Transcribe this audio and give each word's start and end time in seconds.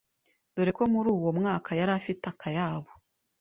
dore 0.53 0.71
ko 0.77 0.83
muri 0.93 1.07
uwo 1.17 1.29
mwaka 1.39 1.69
yari 1.79 1.91
afite 1.99 2.23
akayabo 2.33 2.89